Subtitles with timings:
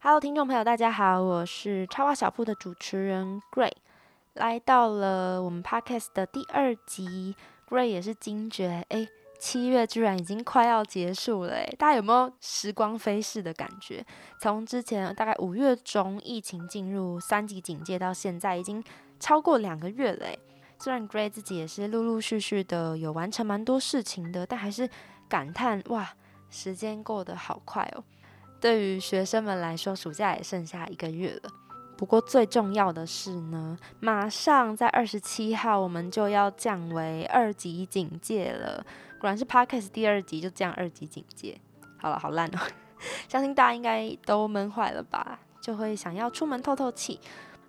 [0.00, 3.72] Hello，听众朋友，大家好，我是插画小铺的主持人 Gray，
[4.34, 7.34] 来到了我们 Podcast 的第二集。
[7.66, 9.08] Gray 也是惊觉，哎，
[9.38, 14.04] 七月居然已经快要结束了，哎，大家有没有时光飞逝的感觉？
[14.38, 18.84] 从之前大概五月中疫情进入三级警戒到现在，已经
[19.18, 20.36] 超过两个月了，哎。
[20.78, 24.86] 虽然 Gray 自己也是陆陆续续的有完成蛮多事情的，但还是
[25.26, 26.12] 感叹哇。
[26.50, 28.04] 时间过得好快哦！
[28.62, 31.50] 对于学生们来说，暑假也剩下一个月了。
[31.96, 38.86] 不过最重要的是呢，马上在二十七号，我们就要降为二级警戒了。
[39.18, 41.60] 果然是 Podcast 第二集就降二级警戒。
[41.98, 42.58] 好了，好烂哦！
[43.28, 45.40] 相信大家应该都闷坏了吧？
[45.60, 47.20] 就会想要出门透透气。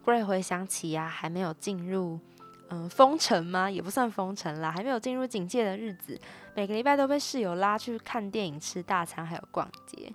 [0.05, 2.19] Gray 回想起呀，还没有进入。
[2.69, 3.69] 嗯，封城吗？
[3.69, 6.19] 也不算封城啦，还没有进入警戒的日子，
[6.55, 10.13] 每个礼拜都被室友拉去看电影、吃大餐，还有逛街。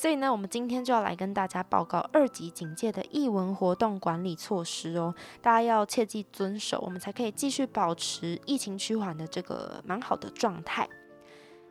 [0.00, 10.88] 所以呢，我们今天就要来跟大家报告二级警戒的译文活动管理措施哦，大家要切记遵守，我们才可以继续保持疫情趋缓的这个蛮好的状态。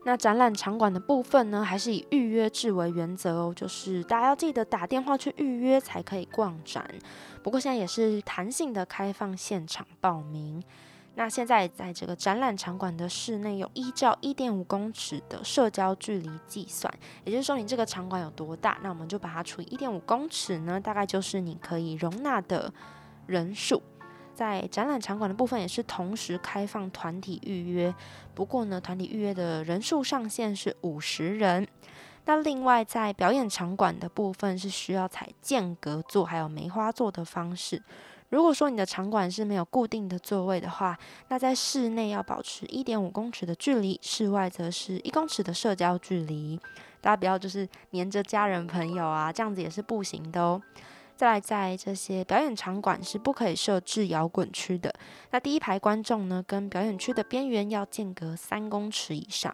[0.03, 6.87] 那展览场馆的部分呢，还是以预约制为原则哦，就是大家要记得打电话去预约才可以逛展。
[7.41, 10.63] 不过现在也是弹性的开放现场报名。
[11.19, 16.89] 那现在在这个展览场馆的室内，有依照一点五公尺的社交距离计算，
[17.25, 22.71] 也就是说你这个场馆有多大，那我们就把它除以一点五公尺呢，大概就是你可以容纳的
[23.27, 23.83] 人数。
[24.33, 27.93] 在展览场馆的部分也是同时开放团体预约，
[28.33, 31.67] 不过呢，团体预约的人数上限是五十人。
[32.23, 37.83] 那另外在表演场馆的部分是需要采间隔座还有梅花座的方式。
[38.29, 40.97] 如果说你的场馆是没有固定的座位的话，
[41.29, 46.59] 那在室内要保持一点五公尺的距离，室外则是一公尺的社交距离。
[47.01, 50.61] 大家不要就是黏着家人朋友啊，这样子也是不行的哦。
[51.15, 54.93] 再来，在这些表演场馆是不可以设置摇滚区的。
[55.31, 59.53] 那第一排观众呢，跟表演区的边缘要间隔三公尺以上。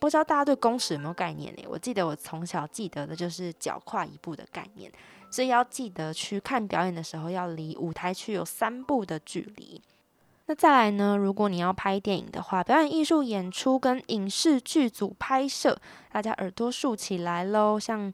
[0.00, 1.62] 不知道大家对公尺有没有概念呢？
[1.68, 4.90] 我记得我从小记得的就是脚跨一步的概念，
[5.30, 9.80] 所以要记得去看表演的时候，要离舞台区有三步的距离。
[10.46, 15.78] 那再来呢，如果你要拍电影的话，表演艺术演出跟影视剧组拍摄，
[16.10, 18.12] 大家耳朵竖起来喽，像。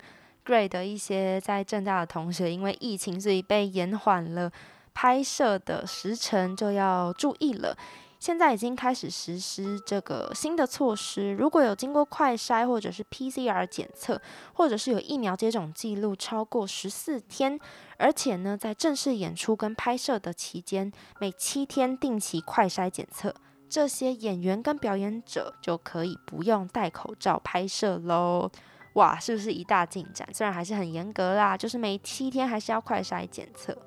[0.49, 4.48] Gray 的一些在正大的同学，因为疫情，所以被延缓了
[4.94, 7.77] 拍摄的时程，就要注意了。
[8.26, 14.20] 现在已经开始实施这个新的措施，如果有经过快筛或者是 PCR 检测，
[14.53, 17.56] 或者是有疫苗接种记录超过十四天，
[17.98, 23.32] 而且呢在正式演出跟拍摄的期间，每七天定期快筛检测，
[23.69, 28.50] 这些演员跟表演者就可以不用戴口罩拍摄喽。
[28.94, 30.28] 哇，是不是一大进展？
[30.34, 33.78] 虽然还是很严格啦，就是每七天还是要快筛检测。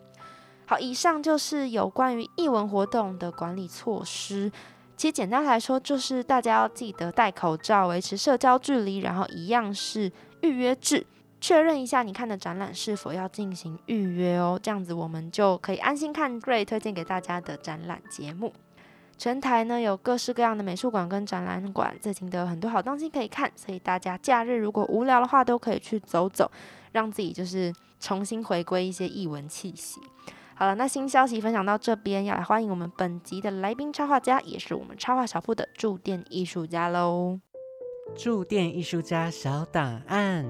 [0.70, 4.52] 好，以上就是有关于译文活动的管理措施。
[4.96, 10.12] 其实简单来说，就是大家要记得戴口罩，维持社交距离，然后一样是
[10.44, 11.04] 预约制，
[11.42, 18.54] 确认一下你看的展览是否要进行预约哦，这样子我们就可以安心看 Gray 推荐给大家的展览节目。
[19.18, 26.52] 全台呢有各式各样的美术馆跟展览馆，最近都有很多好东西可以看，所以大家假日如果无聊的话，都可以去走走，
[26.92, 30.00] 让自己就是重新回归一些艺文气息。
[30.60, 37.40] 好了，那新消息分享到这边，要来欢迎我们本集的来宾插画家，也是我们插画小铺的驻店艺术家喽。
[38.14, 40.46] 驻店艺术家小档案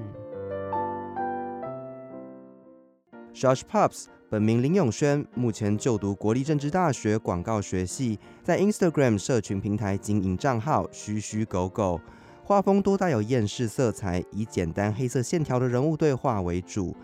[3.32, 4.06] ，Josh Pops。
[4.28, 12.00] 本名林永轩，目前就读国立政治大学广告学系，在 Instagram 社群平台经营账号，嘘嘘狗狗，
[12.42, 16.96] 画风多带有厌世色彩，以简单黑色线条的人物对话为主，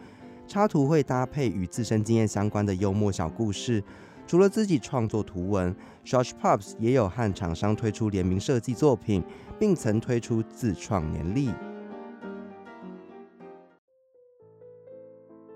[0.47, 3.83] 插图会搭配与自身经验相关的幽默小故事。
[4.27, 9.23] 除了自己创作图文，Josh Pops 也有和厂商推出联名设计作品，
[9.59, 11.51] 并曾推出自创年历。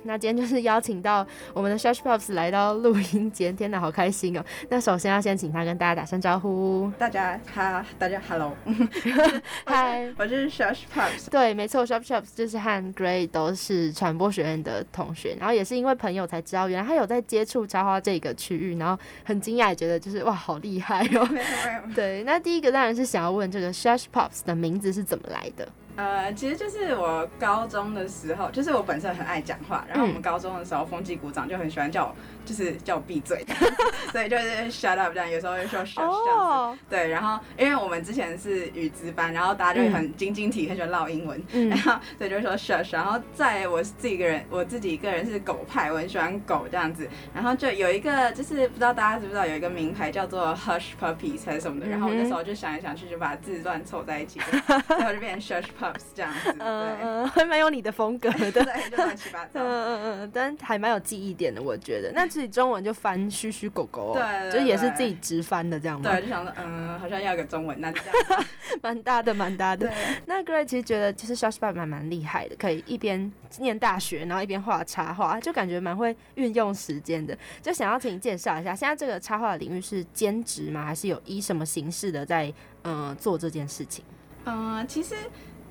[0.03, 4.45] 那今天就是邀请到我们的 Shush Pops 来到录音间，天哪，好开心哦！
[4.69, 6.91] 那首先要先请他跟大家打声招呼。
[6.99, 8.57] 大家哈，大家 hello，
[9.67, 11.29] 嗨，我是 Shush Pops。
[11.31, 21.29] 对，没错，Shush Pops 就是和 Gray 都是传播学院的同学，然后也是因为朋友才知道，原来他有在接触插花这个区域，然后很惊讶，也觉得就是哇，好厉害哦。
[21.95, 25.69] 对，那第一个当然是想要问这个 Shush Pops 的名字是怎么来的？
[26.01, 30.23] 呃，其实就是我高中的时候，就是我本身很爱讲话，然后我们嗯。
[30.23, 32.15] 高中的时候，风纪股长就很喜欢叫我，
[32.51, 33.47] 就是叫我闭嘴，
[34.11, 36.29] 所以就是 shut up 这样，有时候会说 shush 这样子。
[36.31, 42.93] 哦，对，然后因为我们之前是语资班，然后大家就会很晶晶体，很喜欢唠英文，嗯然后所以就会说 shush。
[42.93, 47.09] 然后在我自己一个人，我自己一个人是狗派，我很喜欢狗这样子。
[47.33, 51.87] 然后就有一个，就是不知道大家知不知道有一个名牌叫做 Hush Puppies 还是什么的。
[51.87, 56.53] 然后我那时候就想来想去，就把字乱凑在一起，然后 就变成 Shush Pups 这样子。
[56.59, 58.51] 嗯对，嗯， 还蛮有你的风格的。
[58.51, 59.61] 对，就乱七八糟。
[59.61, 62.11] 嗯嗯嗯，但还蛮有记忆点的，我觉得。
[62.13, 66.11] 那自己中文就翻嘘嘘狗狗、哦，对对就是也是自己直翻的这样吗？
[66.11, 68.45] 对，就想说，嗯，好像要有个中文，那这样。
[68.81, 69.93] 蛮搭的，蛮搭的。
[70.25, 77.37] 那 Gray 其实觉得，其实 Shush Pop 蛮蛮厉害的，可以一边念大学，然后一边画插画，就感觉蛮会运用时间的。
[77.61, 80.83] 就想要请你介绍一下，现在这个插画领域是兼职吗？
[80.83, 82.47] 还是有以什么形式的在
[82.85, 84.03] 嗯、呃做这件事情？
[84.47, 85.15] 嗯，其实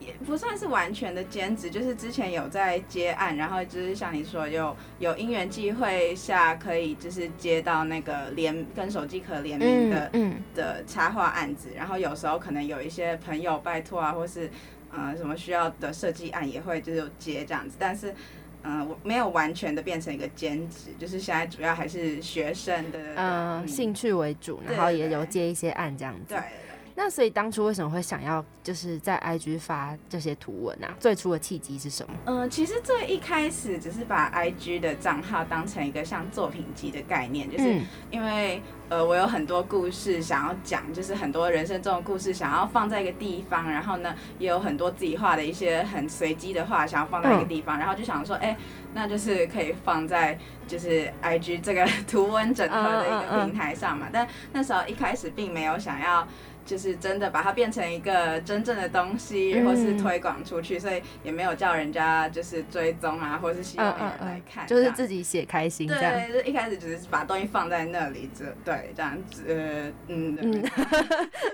[0.10, 14.50] 也不算是完全的兼职，就是之前有在接案，然后就是像你说有有因缘际会下可以就是接到那个联跟手机壳联名的、嗯的插画案子，然后有时候可能有一些朋友拜托啊，或是
[14.92, 18.14] 呃什么需要的设计案也会就是接这样子，但是。
[18.62, 26.26] 嗯，我没有完全的变成一个兼职，就是现在主要还是学生的嗯、呃，兴趣为主，然后也有接一些案这样子。
[26.28, 26.69] 对对
[27.02, 30.94] 那所以当初为什么会想要就是在 IG 发这些图文啊？
[31.00, 32.14] 最初的契机是什么？
[32.26, 48.58] 嗯，其实最一开始只是把 IG 的账号当成一个像作品集的概念，就是嗯因为呃我有很多故事想要讲，就是很多人生中的故事想要放在一个地方，然后呢也有很多自己画的一些很随机的画想要放在一个地方，然后就想说，哎、
[48.94, 50.38] 那就是可以放在
[50.68, 54.10] 就是 IG 这个 图文整合的一个平台上嘛。
[54.12, 56.28] 但那时候一开始并没有想要。
[56.70, 66.14] 就是真的把它变成一个真正的东西，嗯或是推广出去，所以也没有叫人家就是追踪啊，或是希望有人来看，就是自己写开心这样。
[66.14, 70.64] 对，就一开始只是把东西放在那里，这对这样子，呃，嗯嗯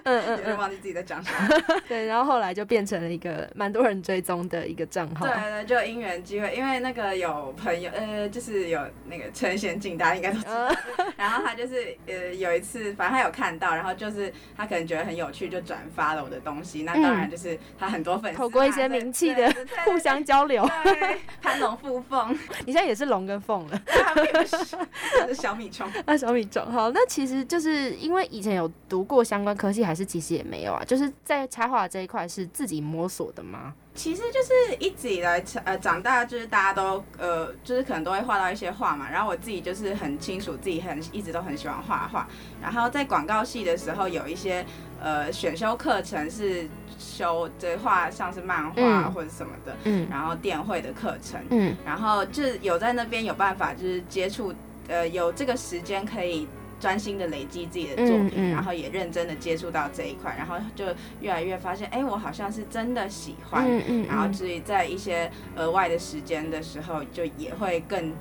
[0.04, 1.64] 嗯， 点忘记自己在讲什么。
[1.88, 5.26] 对，然后后来就变成了一个蛮多人追踪的一个账号。
[5.26, 10.70] 对对，就因缘机会，因为那个有朋友，呃，就是有那个陈贤进，大家应该都知道。
[11.16, 16.84] 然后他就是呃有一次，反正他有看到，然后就是他可能觉得很有趣，就转发了我的东西。
[16.84, 19.54] 那当然就是他很多粉丝透过一些名气的
[19.86, 20.68] 互相交流。
[20.84, 23.82] 对，攀龙附凤， 你现在也是龙跟凤了。
[25.34, 25.90] 小米虫。
[26.06, 30.84] 那小米虫好，那其实就是因为以前有读过相关科系，还是其实也没有啊？
[30.86, 33.74] 就是在插画这一块是自己摸索的吗？
[33.96, 39.10] 其实就是一直以来，呃，长大就是大家都呃，就是可能都会画到一些画嘛。
[39.10, 42.28] 然后我自己就是很清楚自己很一直都很喜欢画画。
[42.62, 44.66] 然后在广告系的时候，有一些
[45.02, 46.68] 呃选修课程是
[47.00, 54.54] 修这画像是漫画嗯或者什么的，嗯然后电绘的课程，嗯然后就是有在那边有办法就是接触，
[54.90, 56.48] 呃，有这个时间可以。
[56.86, 58.52] 专心的累积自己的作品，嗯嗯。
[58.52, 60.86] 然后也认真的接触到这一块，然后就
[61.20, 63.68] 越来越发现，哎，我好像是真的喜欢，
[64.08, 68.14] 然后至于在一些额外的时间的时候，就也会更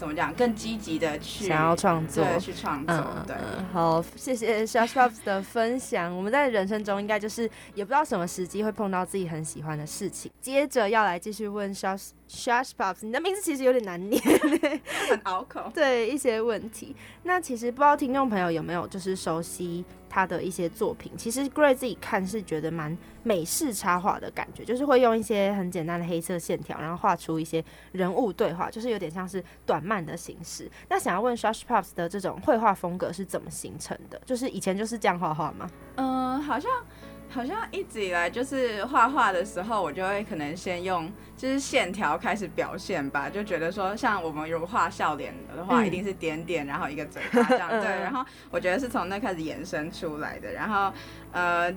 [0.00, 2.24] 怎么讲，更积极的去想要创作。
[2.24, 3.36] 对去创作，嗯，对。
[3.36, 6.16] 嗯好，谢谢 Shush Pops 的分享。
[6.16, 7.42] 我们在人生中应该就是
[7.74, 10.32] 也不知道什么时机会碰到自己很喜欢的事情。
[10.40, 14.18] 接着要来继续问 Shush Shush Pops，你的名字其实有点难念，
[15.10, 15.70] 很拗口。
[15.74, 16.96] 对一些问题。
[17.24, 21.12] 那其实不知道听众朋友有没有就是熟悉他的一些作品。
[21.16, 30.70] 其实 Gray 自己看是觉得蛮美式插画的感觉，就是会用一些很简单的黑色线条，然后画出一些人物对话，就是有点像是短漫的形式。
[30.88, 34.20] 那想要问 Shush Pops 的这种绘画风格是怎么形成的？
[34.26, 35.70] 就是以前就是这样画画吗？
[35.94, 36.70] 嗯，好像
[37.30, 47.88] 好像一直以来就是画画的时候，我就会可能先用就是线条开始表现吧，就觉得说像我们如果画笑脸的话，嗯一定是点点，然后一个嘴巴这样嗯 对。
[48.02, 50.52] 然后我觉得是从那开始延伸出来的。
[50.52, 50.92] 然后
[51.32, 51.72] 呃，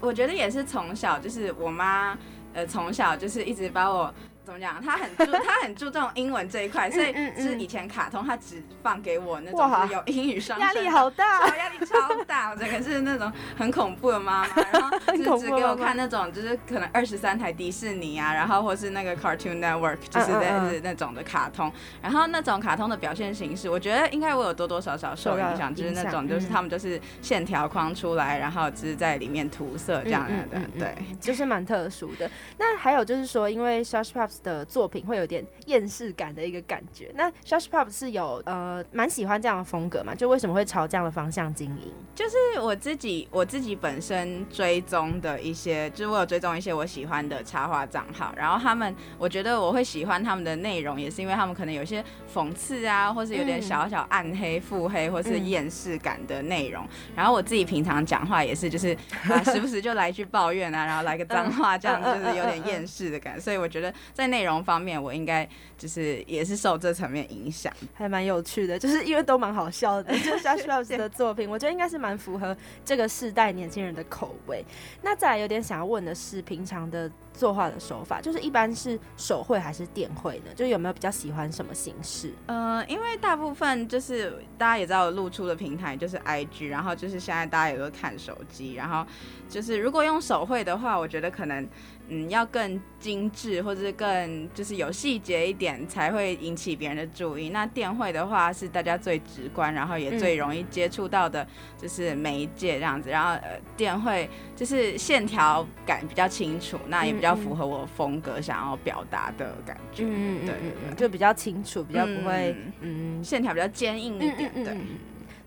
[0.00, 2.16] 我觉得也是从小就是我妈
[2.52, 4.12] 呃从小就是一直把我。
[4.48, 4.82] 怎么讲？
[4.82, 30.94] 他很注他很注重英文这一块，所以是以前卡通他只放给我那种就是有英语双压力好大超压力超大，我整个是那种很恐怖的妈妈，然后 很就是只给我看那种就是可能二十三台迪士尼啊，然后或是那个 Cartoon Network，就是嗯嗯嗯类似那种的卡通，然后那种卡通的表现形式，我觉得应该我有多多少少受影响，就是那种就是嗯他们就是线条框出来，然后就是在里面涂色这样的，对。
[31.20, 32.30] 就是蛮特殊的。
[32.58, 37.10] 那还有就是说，因为 Shush Pups 的作品会有点厌世感的一个感觉。
[37.14, 40.14] 那 Shush Pups 是有呃蛮喜欢这样的风格嘛？
[40.14, 41.92] 就为什么会朝这样的方向经营？
[42.14, 56.86] 就是我自己我自己本身追踪的一些，就是我有追踪一些我喜欢的插画账号，然后他们我觉得我会喜欢他们的内容，也是因为他们可能有些讽刺啊，或是有点嗯小小暗黑、腹黑，或是嗯厌世感的内容。
[57.16, 58.96] 然后我自己平常讲话也是，就是
[59.28, 63.40] 啊时不时就来一句抱怨啊，然后来个脏话， 这样就是有点厌世的感觉。
[63.40, 67.72] 所以我觉得在内容方面，我应该就是也是受这层面影响。
[67.94, 74.64] 还蛮有趣的， 就是因为都蛮好笑的，就是 Shush Pups 的作品，我觉得应该是蛮符合这个世代年轻人的口味。
[75.02, 80.52] 那再来有点想要问的是，平常的作画的手法，就是一般是手绘还是电绘呢？
[80.56, 82.32] 就有没有比较喜欢什么形式？
[82.46, 89.06] 呃，因为大部分就是大家也知道，露出的平台就是 IG，然后就是现在大家也都看手机，然后
[89.48, 91.66] 就是如果用手绘的话，我觉得可能
[92.08, 97.50] 嗯要更精致，或者是更就是有细节一点，才会引起别人的注意。
[97.50, 101.46] 那电绘的话是大家最直观，然后也最容易接触到的，
[101.80, 103.10] 就是媒介这样子。
[103.10, 110.04] 然后呃，电绘就是线条感比较清楚，那也比较符合我风格想要表达的感觉。
[110.04, 114.76] 对就比较清楚，比较不会嗯线条比较坚硬一点，对。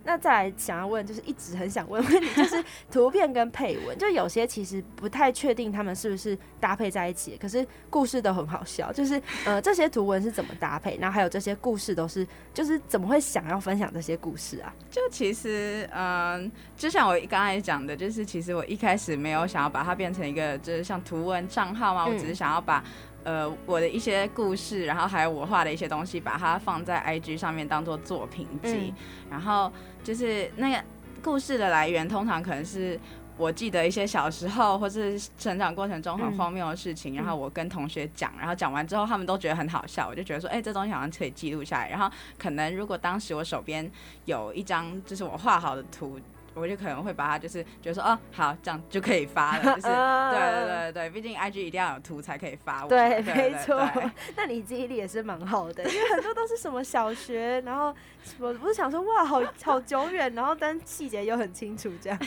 [0.03, 8.91] 嗯那再来想要问，就是一直很想问问你，就是图片跟配文， 就有些其实不太确定他们是不是搭配在一起，可是故事都很好笑。
[8.91, 14.74] 就是呃，这些图文是怎么搭配，然后还有这些故事都是，就是怎么会想要分享这些故事啊？
[14.89, 22.84] 就其实，嗯，就像我刚才讲的，就是其实我一开始没有想要把它变成一个就是像图文账号嘛，嗯我只是想要把。
[23.24, 28.91] 呃，我的一些故事，然后还有我画的一些东西，把它放在 IG 上面当做作品集。
[29.29, 29.72] 然后
[30.03, 30.84] 就是那个
[31.24, 33.00] 故事的来源，通常可能是
[33.38, 41.89] 我记得一些小时候或是成长过程中很荒谬的事情，然后我跟同学讲，然后讲完之后他们都觉得很好笑，我就觉得说，哎、这东西好像可以记录下来。
[41.89, 43.89] 然后可能如果当时我手边
[44.25, 46.20] 有一张就是我画好的图。
[46.53, 52.89] 我就可能会把它就是觉得说哦好这样就可以发了，就是 对对对对，毕竟 IG 一定要有图才可以发我。
[52.89, 54.10] 对，对没错对。
[54.36, 57.96] 那你记忆力也是蛮好的，因为很多都是什么小学，然后
[58.39, 62.20] 我不是想说哇，好好久远，然后但细节又很清楚，这样。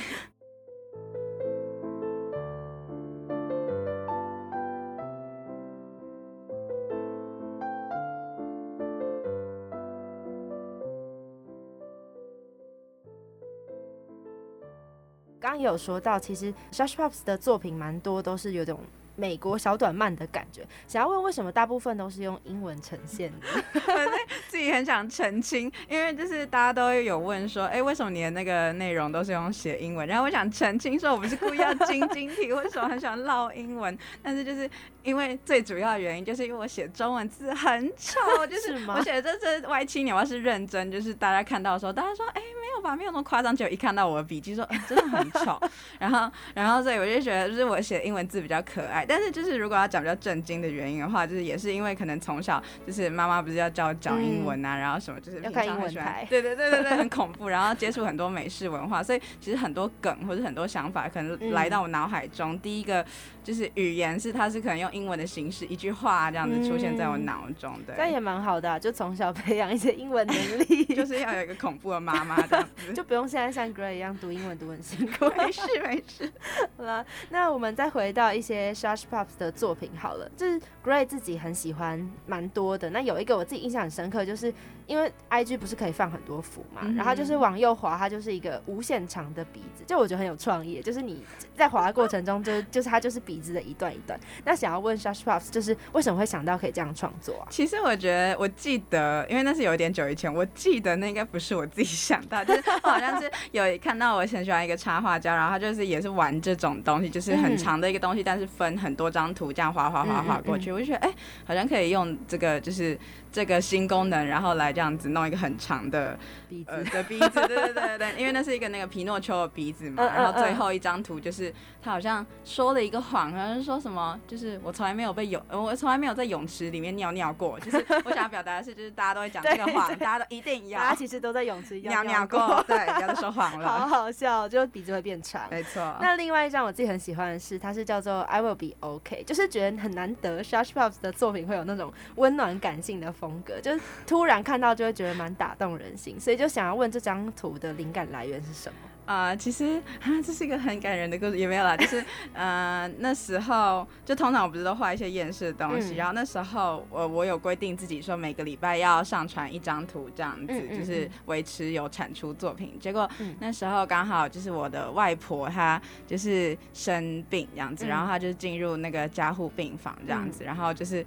[15.65, 18.81] 有说到，其实 Shush Pops 的作品蛮多都是有种
[19.17, 20.67] 美国小短漫的感觉。
[20.89, 23.81] 想要问为什么大部分都是用英文呈现的？
[24.49, 30.07] 自己很想澄清，因为就是大家都有问说，哎、为什么你的那个内容都是用写英文？
[30.07, 33.97] 然后我想澄清说，我不是故意要晶晶体，为什么很喜欢唠英文？
[34.23, 34.69] 但是就是
[35.03, 42.43] 因为最主要的原因，就是因为我写中文字很丑，就是我写的这这歪七扭八是认真，就是大家看到的时候，大家说，哎、
[42.85, 43.55] 吧，没有那么夸张。
[43.55, 45.61] 就一看到我的笔记说，哎、真的很丑。
[45.99, 49.05] 然后，然后所以我就觉得，就是我写英文字比较可爱。
[49.07, 57.49] 但是就是如果要讲比较震惊的原因的话，就是也是因为可能从小就是妈妈不是要教我讲英文啊，然后什么就是要看平常很喜欢 对对对对对，很恐怖。
[57.49, 62.59] 然后接触很多美式文化，所以其实很多梗或者很多想法可能来到我脑海中。
[62.59, 63.05] 第一个
[63.43, 70.37] 就是语言是它是可能用英文的形式，一句话这样子出现在我脑中的，这也蛮好的啊、就从小培养一些英文能
[70.69, 72.93] 力， 就是要有一个恐怖的妈妈这样子。
[72.93, 75.27] 就不用现在像 Gray 一样读英文读很辛苦。
[75.37, 76.33] 没事没事，
[76.77, 82.91] 好了，那我们再回到一些 Shush Pups 的作品好了，就是 Gray 自己很喜欢蛮多的。
[82.91, 84.53] 那有一个我自己印象很深刻，就是
[84.87, 91.23] 因为 IG 不是可以放很多幅嘛，嗯然后就是往右滑，它就是一个无限长的鼻子，就我觉得很有创意，就是你
[91.57, 94.19] 在滑的过程中就就是它就是鼻子的一段一段。
[94.45, 97.47] 那想要问 Shush Pups，就是为什么会想到可以这样创作啊？
[97.51, 111.11] 其实我觉得，我记得，因为那是有一点久以前，我记得那应该不是我自己想到，就是我好像是有看到我很喜欢一个插画家，然后他就是也是玩这种东西，就是很长的一个东西，但是分很多张图这样画画画画过去，我就觉得哎、
[111.45, 112.99] 好像可以用这个就是
[113.35, 116.17] 这个新功能，然后来这样子弄一个很长的
[116.49, 120.05] 鼻子呃的鼻子，对对对对对，因为那是一个那个皮诺丘的鼻子嘛。
[120.05, 127.59] 然后最嗯后一张图就是他好像说了一个谎，好像是说什么，就是我从来没有被泳，呃我从来没有在泳池里面尿尿过。
[127.59, 133.67] 就是 我想要表达的是，就是大家都会讲这个谎，大家都一定要大家其实都在泳池尿尿过，对，不要再说谎好了。
[133.85, 135.43] 好好笑，就鼻子会变长。
[135.51, 148.77] 没错，那另外一张我自己很喜欢的是，它是叫做 I Will Be OK，就是觉得很难得 Shush Pops 的作品会有那种温暖感性的风格，就是突然看到就会觉得蛮打动人心，所以就想要问这张图的灵感来源是什么？
[149.07, 152.03] 呃，其实啊，这是一个很感人的故事，也没有啦，就是
[152.33, 162.79] 呃那时候就通常我不是都画一些厌世的东西，嗯然后那时候我我有规定自己说每个礼拜要上传一张图这样子，嗯嗯就是嗯维持有产出作品。
[162.81, 171.05] 结果嗯那时候刚好就是我的外婆她就是生病这样子，嗯然后她就进入那个加护病房这样子，然后就是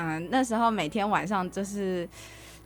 [0.00, 2.08] 嗯、那时候每天晚上就是。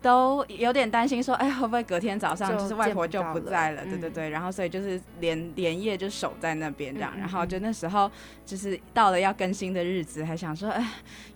[0.04, 3.82] 都有点担心，说，哎，会不会隔天早上就就是外婆就不在了？
[3.86, 8.10] 对对嗯对，然后所以就是连连夜就守在那边这样，然后就那时候
[8.44, 10.86] 就是到了要更新的日子，还想说，哎，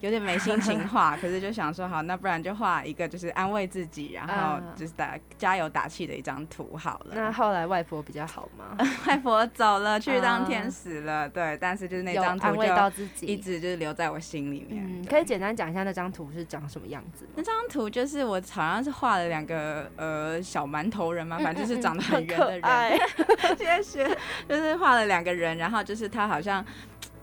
[0.01, 7.15] 有点没心情画， 可是就想说，好，那不然就画一个就是安慰自己，然后啊就是打加油打气的一张图好了。
[7.15, 8.77] 那后来外婆比较好吗？
[9.09, 14.85] 外婆走了，去当啊天使了，对，但是就是那张图就自己，一直就是留在我心里面。
[14.87, 17.31] 嗯，可以简单讲一下那张图是长什么样子吗？
[17.37, 23.01] 那张图就是我好像是画了两个呃小馒头人嘛，反正就是长得很圆的人，
[23.57, 26.65] 谢谢，就是画了两个人，然后就是他好像。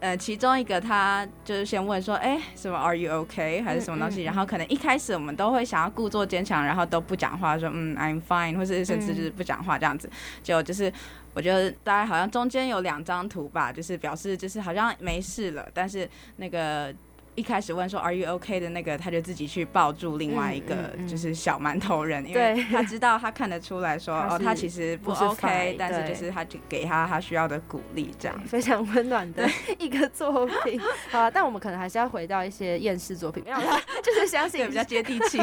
[0.02, 4.22] 呃，其中一个他就是先问说，哎、什么 Are you OK 还是什么东西？
[4.22, 10.08] 嗯嗯然后可能一开始我们都会想要故作坚强，然后都不讲话，说嗯 I'm fine，或是甚至就是不讲话这样子。
[10.44, 10.92] 结果就是
[11.34, 16.94] 我觉得大概好像中间有两张图吧，就是表示就是好像没事了，但是那个。
[17.36, 28.40] 一开始问说 Are you OK 的那个，他就自己去抱住另外一个就是小馒头人，因对为他知道他看得出来说 哦，他其实不不是 OK，fine，但是就是他就给他他需要的鼓励这样。
[28.46, 30.80] 非常温暖的 一个作品。
[31.12, 35.42] 好啊，但我们可能还是要回到一些厌世作品，没有啦，就是相信对，比较接地气。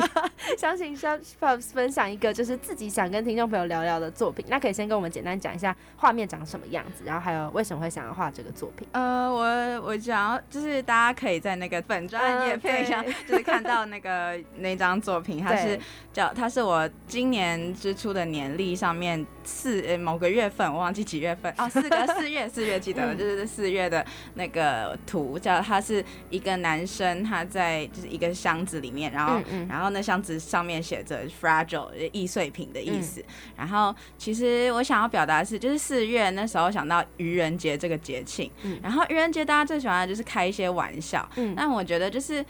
[0.57, 4.45] 相信 s h p 分享一个就是自己想跟听众朋友聊聊的作品。
[4.49, 8.89] 那可以先跟我们简单讲一下画面长什么样子，然后还有为什么会想要画这个作品。
[8.93, 9.43] 呃，我
[9.83, 13.15] 我想要就是大家可以在那个本专嗯业配上，对。
[13.29, 15.79] 就是看到那个那张作品，它是
[16.13, 23.19] 叫它是我今年之初的年历上面四呃某个月份，我忘记几月份哦，四个四月四月记得了，嗯。
[23.19, 29.69] 就是四月的那个图，叫它是一个男生他在就是一个箱子里面，然后嗯嗯。
[29.69, 33.03] 然后那箱子上面写着 fragile 易碎品的意嗯。
[33.03, 33.25] 思。
[33.57, 38.79] 然后其实我想要表达的是，就是四月那时候想到愚人节这个节庆，嗯。
[38.83, 41.29] 然后愚人节大家最喜欢的就是开一些玩笑。
[41.37, 42.45] 嗯，但我觉得就是，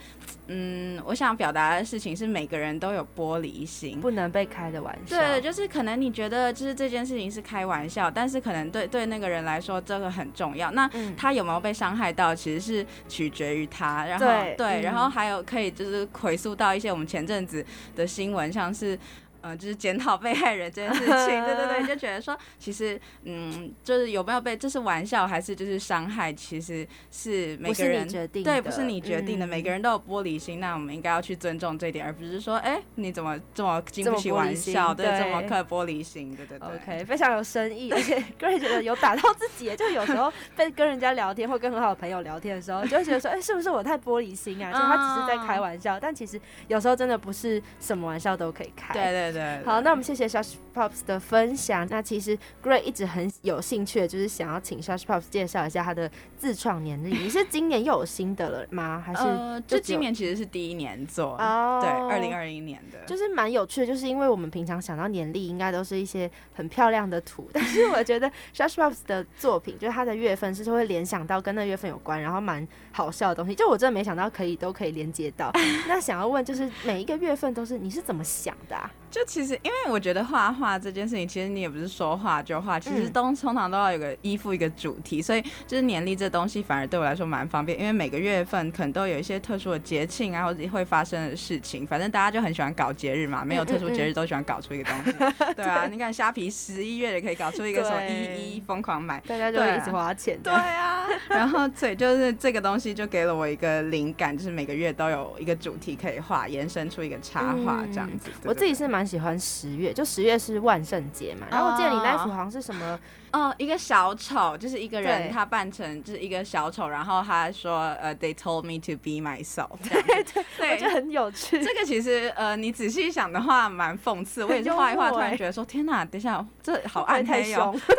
[0.47, 3.99] 嗯，我想表达的事情是每个人都有玻璃心。
[4.01, 5.17] 不能被开的玩笑。
[5.17, 10.71] 对，就是可能你觉得就是这件事情是开玩笑，但是可能对对那个人来说这个很重要。
[10.71, 14.05] 那嗯他有没有被伤害到，其实是取决于他。
[14.05, 14.25] 然后
[14.57, 18.97] 对嗯然后还有可以就是回溯到一些我们前阵子的新闻，像是。
[19.43, 44.71] 呃，就是检讨被害人这件事情，对对对， 就觉得说，其实，嗯，就是有没有被，这是玩笑还是就是伤害，其实是每个人决定对，不是你决定的，嗯每个人都有玻璃心，那我们应该要去尊重这一点，而不是说，哎、你怎么这么经不起玩笑，对，这么对刻玻璃心，对对对 OK，非常有深意，而且 Gray 觉得有打到自己，就有时候 被跟人家聊天或跟很好的朋友聊天的时候，就会觉得说，哎、是不是我太玻璃心啊？
[44.71, 48.93] 就他只是在开玩笑，但其实有时候真的不是什么玩笑都可以开。
[48.93, 51.87] 对对对，好，那我们谢谢 Shush Pops 的分享。
[51.89, 57.09] 那其实 Gray 一直很有兴趣的，就是想要请 Shush Pops 介绍一下他的自创年历。
[57.09, 59.03] 你是今年又有新的了吗？
[59.05, 75.51] 还是呃，就今年其实是第一年做，哦对，二零二一年的，就是蛮有趣的，就是因为我们平常想到年历，应该都是一些很漂亮的图，但是我觉得 Shush Pops 的作品，就是它的月份是会联想到跟那月份有关，然后蛮好笑的东西，就我真的没想到可以都可以连接到。
[75.87, 78.91] 那想要问，就是每一个月份都是你是怎么想的啊？
[79.13, 95.11] 就其实，因为我觉得画画这件事情，其实你也不是说画就画，其实嗯都通常都要有个依附一个主题，所以就是年历这东西反而对我来说蛮方便，因为每个月份可能都有一些特殊的节庆啊，或者会发生的事情，反正大家就很喜欢搞节日嘛，没有特殊节日都喜欢搞出一个东西，
[95.53, 100.53] 对啊，你看虾皮十一月也可以搞出一个什么一一疯狂买，大家就一直花钱这对。
[100.59, 108.31] 啊， 啊，然后所以就是这个东西就给了我一个灵感，就是每个月都有一个主题可以画，延伸出一个插画这样子。
[108.41, 112.99] 对我自己是蛮喜欢十月，就十月是万圣节嘛，然后我记得你那幅好像是什么，
[113.31, 120.43] 哦，一个小丑，就是一个对人他扮成就是一个小丑，然后他说呃，They told me to be myself 这样子。
[120.57, 121.63] 对我觉得很有趣。
[121.63, 124.43] 这个其实呃，你仔细想的话，蛮讽刺。
[124.45, 127.71] 我也是画一画，突然觉得说，天哪，等一下，这好会不会太暗黑哦。
[127.87, 127.95] 对，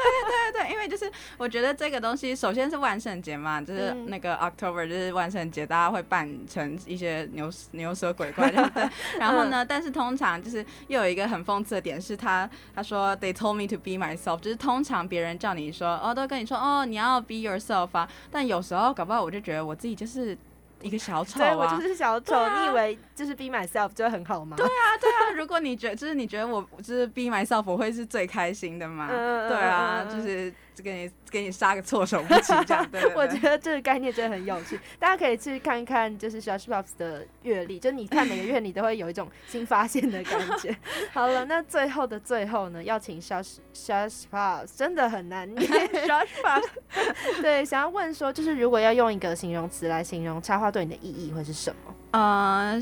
[0.53, 8.85] 对对，因为就是我觉得这个东西，首先是万圣节嘛，就是嗯那个 October 就是万圣节，大家会扮成一些牛牛蛇鬼怪这样对。
[9.19, 10.65] 然后呢，但是通常就是
[10.95, 20.37] 又有一个很讽刺的点是他他说 They told me to be myself，就是通常别人叫你说哦，都跟你说哦你要 be yourself 啊，但有时候搞不好我就觉得我自己就是
[20.83, 21.83] 一个小丑对我啊就。
[21.83, 24.57] 是小丑，你以为就是 be myself 就会很好吗？
[24.57, 29.09] 对啊，对啊，如果你觉得就是你觉得我就是 be myself，我会是最开心的嘛？
[29.11, 32.87] 嗯嗯对啊，就是给你给你杀个措手不及这样。
[32.93, 40.77] 对对对我觉得这个概念真的很有趣， 大家可以去看看，就是 Shush Pops 的阅历，就你看每个月你都会有一种新发现的感觉。
[41.13, 51.95] 好了，那最后的最后呢，要请 Shush Shush Pops 真的很难念 Shush Pops，对，想要问说，就是如果要用一个形容词来形容插画对你的意义会是什么？
[52.13, 52.81] 呃，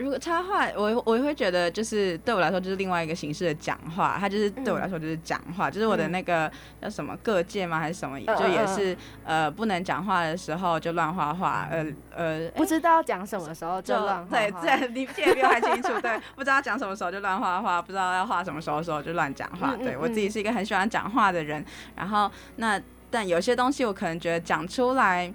[0.00, 11.86] 如果插画，我我会觉得就是对我来说就是另外一个形式的讲话，它就是对我来说就是讲话，就是我的嗯那个叫什么各界吗还是什么，嗯就也嗯是呃不能讲话的时候就乱画画，呃
[12.16, 12.48] 呃。
[12.56, 16.00] 不知道讲什么时候就乱画对画对，你记得比我还清楚。
[16.00, 19.76] 对， 不知道讲什么时候就乱画画，不知道要画什么时候的时候就乱讲话。
[19.76, 25.32] 对我自己是一个很喜欢讲话的人，然后那但有些东西我可能觉得讲出来。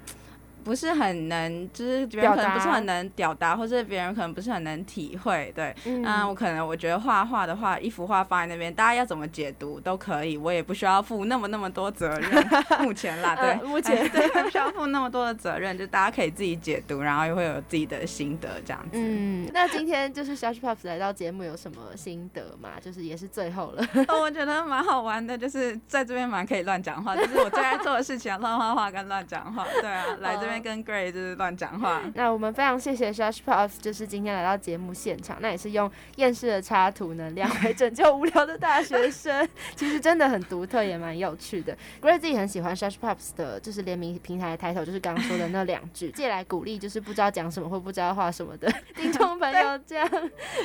[0.65, 12.47] 不是很能，就是别人可能不是很能表达，或者别人可能不是很能体会，对，嗯嗯，我可能我觉得画画的话，一幅画放在那边，大家要怎么解读都可以，我也不需要负那么那么多责任。
[12.79, 18.89] 目前啦， 对，呃目前 哎对，不需要负那么多的责任，就大家可以自己解读，然后又会有自己的心得这样子。
[18.93, 22.71] 嗯，那今天就是 Shush Pops 来到节目有什么心得吗？
[22.81, 23.85] 就是也是最后了。
[24.09, 29.63] 哦，我觉得蛮好玩的，就是在这边蛮可以乱讲话，就是我最爱做的事情啊，乱画画跟乱讲话。
[29.81, 32.01] 对啊，来这边跟 Gray 就是乱讲话。
[32.15, 41.75] 那我们非常谢谢 Shushpops，就是今天来到节目现场，那也是用厌世的插图能量来拯救无聊的大学生， 其实真的很独特，也蛮有趣的。
[42.01, 50.09] Gray 自己很喜欢 Shushpops 的，就是联名平台的抬头，就是刚刚说的那两句， 借来鼓励就是不知道讲什么或不知道画什么的听众朋友，这样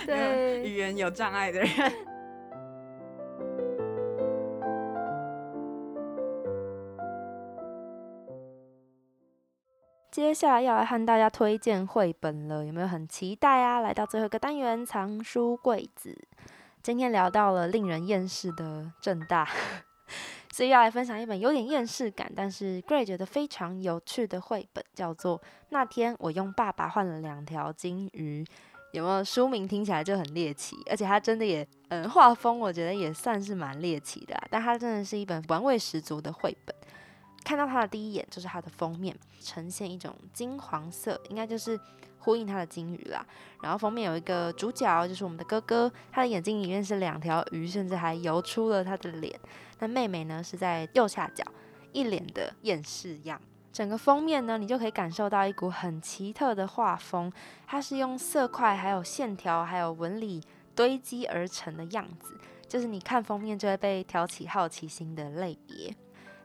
[0.06, 0.62] 对。
[0.62, 1.92] 语言有障碍的人。
[10.20, 13.80] 接下来要来和大家推荐绘本了，有没有很期待啊？
[13.80, 16.14] 来到最后一个单元藏书柜子，
[16.82, 19.48] 今天聊到了令人厌世的正大，
[20.52, 25.38] 所以要来分享一本有点厌世感，但是 Gray 觉得非常有趣的绘本，叫做
[25.70, 28.44] 《那天我用爸爸换了两条金鱼》。
[28.92, 36.76] 有没有书名听起来就很猎奇，而且它真的也，嗯，画风我觉得也算是蛮猎奇的、但它真的是一本玩味十足的绘本。
[37.44, 41.78] 看到它的第一眼就是它的封面，呈现一种金黄色，应该就是
[42.18, 43.24] 呼应它的金鱼啦。
[43.62, 49.38] 然后封面有一个主角，就是我们的哥哥，他的眼睛里面是两条鱼，甚至还游出了他的脸。
[49.78, 51.44] 那妹妹呢是在右下角，
[51.92, 53.40] 一脸的厌世样。
[53.72, 57.32] 整个封面呢，你就可以感受到一股很奇特的画风，
[57.66, 60.42] 它是用色块、还有线条、还有纹理
[60.74, 62.36] 堆积而成的样子，
[62.68, 65.94] 就是你看封面就会被挑起好奇心的类别。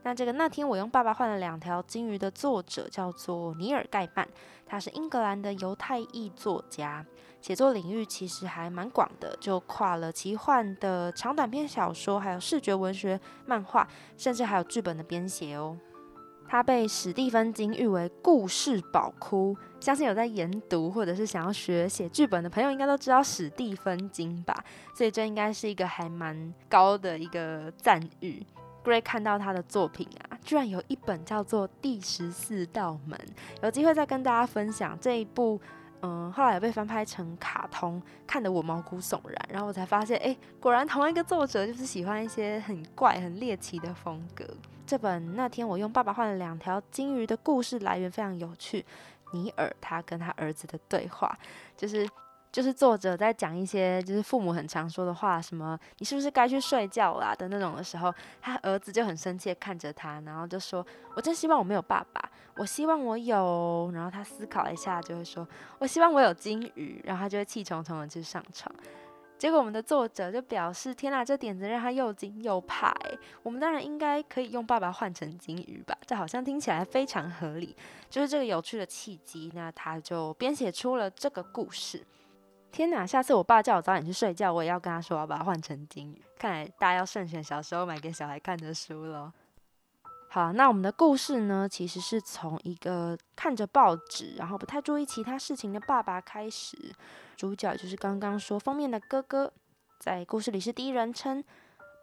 [0.05, 4.27] 那这个那天我用爸爸换了两条金鱼的作者叫做尼尔盖曼，
[4.63, 7.03] 他是英格兰的犹太裔作家，
[7.41, 15.75] 写作领域其实还蛮广的，就跨了奇幻的长短篇小说，还有视觉文学、漫画，甚至还有剧本的编写哦。
[16.47, 24.63] 他被史蒂芬金誉为故事宝库，相信有在研读或者是想要学写剧本的朋友，应该都知道史蒂芬金吧？
[24.93, 28.45] 所以这应该是一个还蛮高的一个赞誉。
[28.85, 33.19] Gray 看到他的作品啊，居然有一本叫做《第十四道门》，
[33.63, 35.59] 有机会再跟大家分享这一部。
[36.01, 39.49] 嗯，后来有被翻拍成卡通，看得我毛骨悚然。
[39.49, 44.45] 然后我才发现，哎，果然同一个作者就是喜欢一些很怪、很猎奇的风格。
[44.85, 48.85] 这本那天我用爸爸换了两条金鱼的故事来源非常有趣。
[49.33, 51.35] 尼尔他跟他儿子的对话，
[51.75, 52.07] 就是
[52.55, 60.85] 就是作者在讲一些就是父母很常说的话，什么你是不是该去睡觉啦的那种的时候，他儿子就很生气的看着他，然后就说
[61.17, 65.45] ：“我真希望我没有爸爸，我希望我有。”然后他思考了一下，就会说
[65.79, 68.73] ：“我希望我有金鱼。”然后他就会气冲冲的去上床。
[69.37, 75.93] 结果我们的作者就表示：“天哪，这点子让他又惊又怕。”诶，我们当然应该可以用爸爸换成金鱼吧？
[76.05, 77.75] 这好像听起来非常合理，
[78.09, 79.51] 就是这个有趣的契机。
[79.53, 82.01] 那他就编写出了这个故事。
[82.75, 86.21] 天哪，下次我爸叫我早点去睡觉，我也要跟他说，我要把它换成金鱼。
[86.37, 89.31] 看来大家要慎选小时候买给小孩看的书喽。
[90.27, 96.77] 好，那我们的故事呢，其实是从一个看着报纸，然后不太注意其他事情的爸爸开始。
[97.37, 99.53] 主角就是刚刚说封面的哥哥，
[99.97, 101.41] 在故事里是第一人称。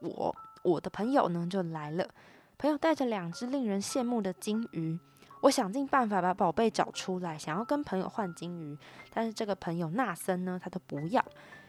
[0.01, 2.09] 我，我的朋友呢就来了，
[2.57, 4.99] 朋友带着两只令人羡慕的金鱼。
[5.43, 8.79] 我想尽办法把宝贝找出来，想要跟朋友换金鱼，
[9.13, 11.25] 但是这个朋友纳森呢，他都不要。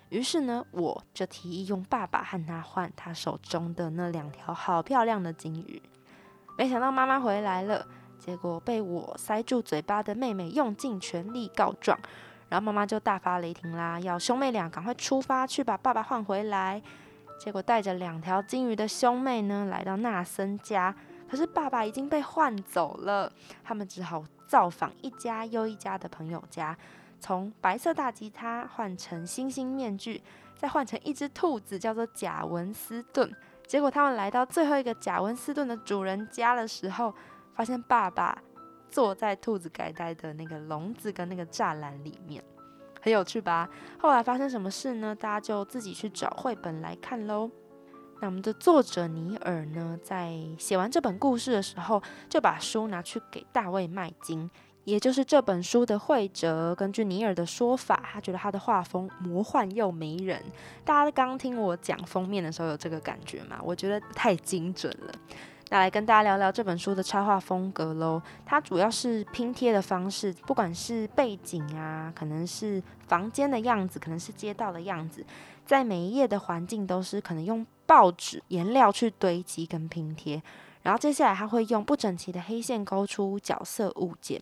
[0.09, 5.81] 于是呢，我就提议用爸爸和他换他手中的那两条好漂亮的金鱼。
[6.55, 7.83] 没想到妈妈回来了，
[8.19, 11.97] 结果被我塞住嘴巴的妹妹用尽全力告状，
[12.49, 16.79] 然后妈妈就大发雷霆啦，要兄妹俩赶快出发去把爸爸换回来。
[17.39, 20.95] 结果带着两条金鱼的兄妹呢，来到纳森家，
[21.33, 26.77] 可是爸爸已经被换走了，他们只好造访一家又一家的朋友家，
[27.19, 30.21] 从白色大吉他换成星星面具，
[30.55, 33.35] 再换成一只兔子，叫做贾文斯顿。
[33.65, 37.11] 结果他们来到最后一个贾文斯顿的主人家的时候，
[37.55, 38.37] 发现爸爸
[38.91, 42.43] 坐在兔子改呆的那个笼子跟那个栅栏里面，
[43.01, 43.67] 很有趣吧？
[43.97, 45.15] 后来发生什么事呢？
[45.15, 47.49] 大家就自己去找绘本来看喽。
[48.23, 54.49] 那我们的作者尼尔呢，在写完这本故事的时候，就把书拿去给大卫麦金。
[54.85, 60.41] 也就是这本书的绘者，根据尼尔的说法，他觉得他的画风魔幻又迷人。
[60.85, 63.59] 大家刚听我讲封面的时候有这个感觉吗？
[63.61, 65.13] 我觉得太精准了。
[65.67, 68.21] 那来跟大家聊聊这本书的插画风格喽。
[68.45, 75.25] 它主要是拼贴的方式，不管是背景啊，可能是房间的样子，可能是街道的样子，
[75.65, 80.41] 在每一页的环境都是可能用报纸颜料去堆积跟拼贴。
[80.81, 84.41] 然后接下来他会用不整齐的黑线勾出角色物件，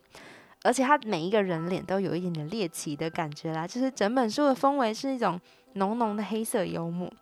[0.62, 5.38] 而且他每一个人脸都有一点点猎奇的感觉啦，就是整本书的氛围是一种
[5.74, 7.12] 浓浓的黑色幽默。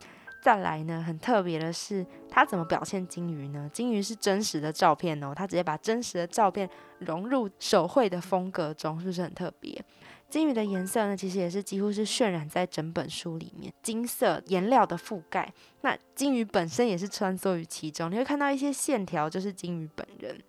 [0.40, 3.69] 再来呢，很特别的是他怎么表现金鱼呢？
[3.75, 9.85] 金鱼是真实的照片哦，他直接把真实的照片融入手绘的风格中，是不是很特别？
[10.31, 15.53] 金鱼的颜色呢，其实也是几乎是渲染在整本书里面，金色颜料的覆盖。
[15.81, 20.40] 那金鱼本身也是穿梭于其中，你会看到一些线条，就是金鱼本人。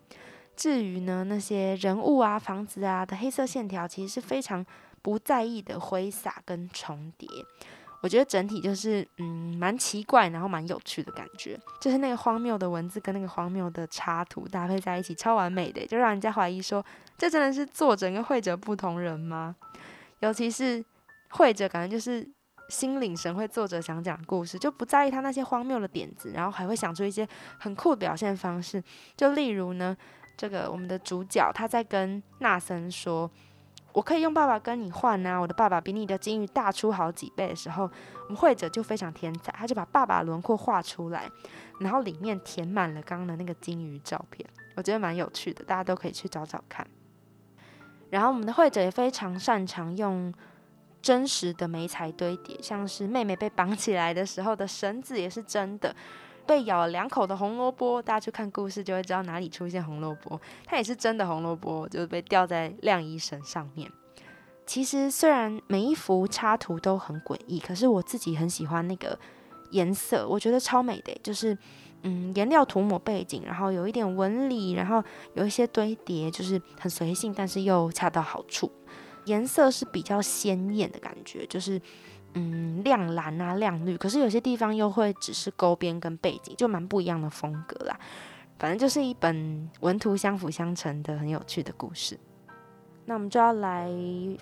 [0.54, 4.64] 至于呢，那些人物啊、房子啊的黑色线条，其实是非常
[5.02, 7.28] 不在意的挥洒跟重叠。
[8.02, 11.58] 我觉得整体就是嗯，蛮奇怪，然后蛮有趣的感觉。
[11.80, 16.84] 就是那个荒谬的文字跟那个荒谬的插图搭配在一起，超完美的，就让人家怀疑说，
[17.16, 19.54] 这真的是作者跟绘者不同人吗？
[20.22, 20.84] 尤其是
[21.30, 22.26] 绘者，感觉就是
[22.68, 28.82] 心领神会，作者想讲故事，就不在意他那些荒谬的点子，然后还会想出一些很酷的表现方式。
[29.16, 29.96] 就例如呢，
[30.38, 33.28] 这个我们的主角他在跟纳森说
[33.92, 41.28] ：“我可以用爸爸跟你换啊，我的爸爸比你的金鱼大出好几倍的时候，我们绘者就非常天才，他就把爸爸轮廓画出来，
[41.80, 46.86] 然后里面填满了刚刚的那个金鱼照片，我觉得蛮有趣的，大家都可以去找找看。”
[48.12, 50.30] 然后我们的绘者也非常擅长用
[51.00, 55.96] 真实的媒材堆叠，像是妹妹被绑起来的时候的绳子也是真的，
[56.46, 63.90] 被咬了两口的红萝卜，大家去看故事就会知道哪里出现红萝卜，它也是真的红萝卜，就是被吊在晾衣绳上面。
[64.66, 69.18] 其实虽然每一幅插图都很诡异，可是我自己很喜欢那个
[69.70, 71.56] 颜色，我觉得超美的，就是。
[72.02, 75.02] 嗯，颜料涂抹背景，然后有一点纹理，然后
[75.34, 78.70] 有一些堆叠，就是很随性，但是又恰到好处。
[79.26, 81.80] 颜色是比较鲜艳的感觉，就是
[82.34, 87.96] 嗯亮蓝啊亮绿，可是有些地方又会只是勾边跟背景，就蛮不一样的风格啦。
[88.58, 92.18] 反正就是一本文图相辅相成的很有趣的故事。
[93.04, 93.90] 那我们就要来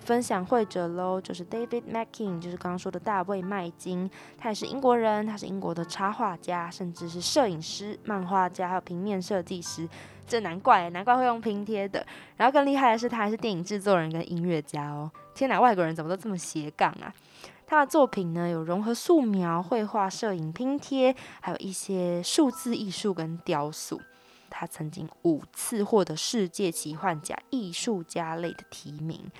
[0.03, 9.89] 分享绘者喽，就是 David Mackin，就是刚刚说的大卫麦金，他也是英国人，他是英国的插画家，甚至是摄影师、漫画家，还有平面设计师。
[10.27, 12.05] 这难怪，难怪会用拼贴的。
[12.37, 15.11] 然后更厉害的是，他还是电影制作人跟音乐家哦。
[15.33, 17.11] 天哪，外国人怎么都这么斜杠啊？
[17.65, 23.99] 他的作品呢，有融合素描、绘画、摄影、拼贴，还有一些数字艺术跟雕塑。
[24.51, 29.31] 他曾经五次获得世界奇幻奖艺术家类的提名，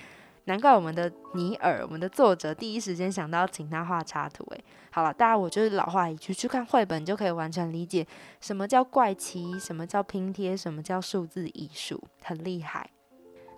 [0.46, 4.44] 难怪我们的尼尔，我们的作者第一时间想到请他画插图。
[4.50, 8.04] 诶，好了，大家我就是老话一句，去看绘本就可以完全理解
[8.40, 12.90] 什么叫怪奇，什么叫拼贴，什么叫数字艺术，很厉害。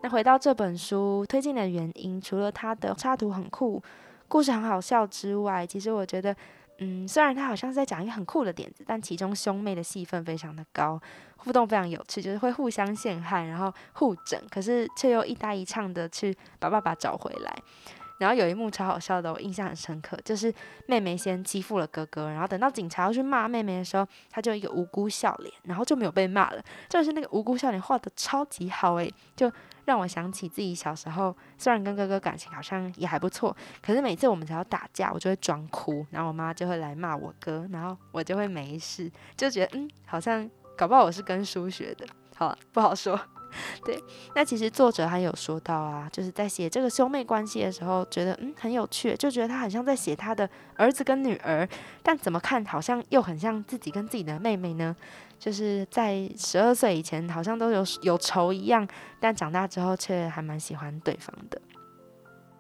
[0.03, 3.83] 那回到这本书推荐的原因，除了它的插图很酷。
[4.27, 6.35] 故事很好笑之外，其实我觉得，
[6.79, 11.01] 嗯，虽然他好像是在讲一个很酷的点子，但其中兄妹的戏份非常的高，
[11.37, 17.57] 互动非常有趣，就是会互相陷害，然后互整，可是却又一搭一唱的去把爸爸找回来。
[18.19, 20.53] 然后有一幕超好笑的，我印象很深刻，就是
[20.87, 26.63] 妹妹先欺负了哥哥，然后等到警察要去骂妹妹的时候，她就一个无辜笑脸，然后就没有被骂了。
[26.89, 29.51] 就是那个无辜笑脸画的超级好诶，就
[29.85, 43.21] 让我想起自己小时候，虽然跟哥哥感情好像也还不错，可是每次我们只要打架，我就会装哭，然后我妈就会来骂我哥，然后我就会没事，就觉得嗯，好像搞不好我是跟书学的，好不好说。
[43.85, 44.03] 对，
[44.35, 51.69] 那其实作者还有说到啊，就是在写这个兄妹关系的时候，觉得嗯很有趣，就觉得他很像在写他的儿子跟女儿，
[52.03, 54.97] 但怎么看好像又很像自己跟自己的妹妹呢？
[55.45, 58.89] 就是在十二岁以前好像都有有仇一样，
[59.21, 61.61] 但长大之后却还蛮喜欢对方的。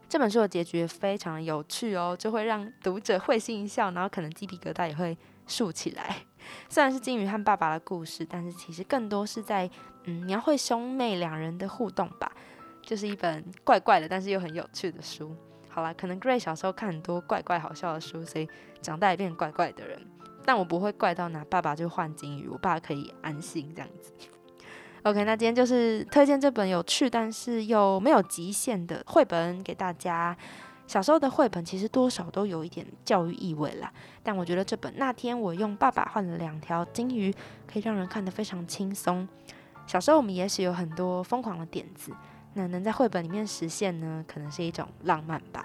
[0.06, 5.16] 这本书的结局非常有趣哦，就会让读者会心一笑，然后可能鸡皮疙瘩也会
[5.46, 6.14] 竖起来。
[6.68, 9.70] 虽然是金鱼和爸爸的故事，但是其实更多是在
[10.02, 12.30] 嗯描绘兄妹两人的互动吧。
[12.82, 15.34] 就是一本怪怪的，但是又很有趣的书。
[15.70, 18.46] 好啦，可能 Gray 小时候看很多怪怪好笑的书，所以
[18.82, 19.98] 长大也变怪怪的人。
[20.44, 24.12] 但我不会怪到拿爸爸就换金鱼，我爸可以安心这样子。
[25.02, 30.36] OK，那今天就是推荐这本有趣但是又没有极限的绘本给大家。
[30.86, 33.90] 小时候的绘本其实多少都有一点教育意味啦，
[34.22, 37.34] 但我觉得这本那天我用爸爸换了两条金鱼，
[37.66, 39.26] 可以让人看得非常轻松。
[39.86, 42.12] 小时候我们也许有很多疯狂的点子，
[42.52, 45.64] 那能在绘本里面实现呢，可能是一种浪漫吧。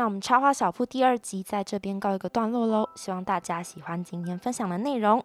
[0.00, 5.22] 那我们插花小铺第二集在这边告一个段落喽，希望大家喜欢今天分享的内容。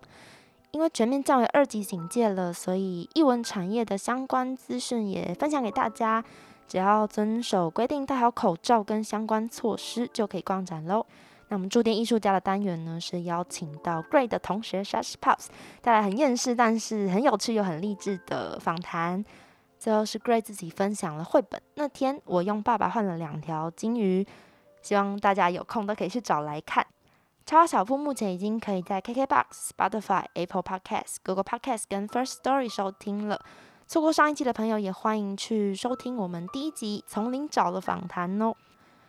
[0.72, 6.22] 因为全面降为二级警戒了，所以艺文产业的相关资讯也分享给大家。
[6.68, 11.06] 只要遵守规定，戴好口罩跟相关措施，就可以逛展喽。
[11.48, 15.46] 那我们驻店艺术家的单元呢，是邀请到 Great 的同学 Shush Pops
[15.82, 19.24] 带来很厌世但是很有趣又很励志的访谈。
[19.80, 21.62] 最后是 Great 自己分享了绘本。
[21.76, 24.28] 那天我用爸爸换了两条金鱼。
[24.86, 26.86] 希望大家有空都可以去找来看。
[27.44, 29.46] 插花小铺目前已经可以在 KKBOX、
[29.76, 33.44] Spotify、Apple Podcast、Google Podcast 跟 First Story 收听了。
[33.88, 38.54] 错过上一季的朋友也欢迎去收听我们第一集从零找的访谈哦。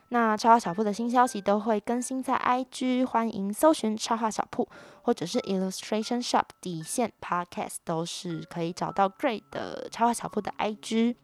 [0.08, 4.66] 那插花小铺的新消息都会更新在 IG，欢迎搜寻插画小铺
[5.02, 11.16] 或者是 Illustration Shop 底线 Podcast 都是可以找到 Great 的插画小铺的 IG。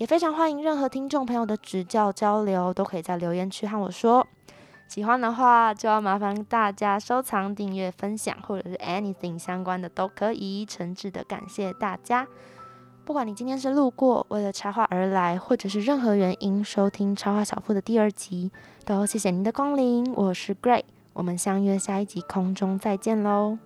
[0.00, 4.26] 也非常欢迎任何听众朋友的指教交流，都可以在留言区和我说。
[4.88, 10.64] 喜欢的话，就要麻烦大家收藏、订阅、分享，或者是 anything 相关的都可以。
[10.64, 12.26] 诚挚的感谢大家。
[13.04, 18.50] 不管你今天是路过，为了插画而来，或者是任何原因收听插画小铺的第二集，
[18.86, 20.10] 都谢谢您的光临。
[20.14, 23.58] 我是 Gray，我们相约下一集空中再见喽。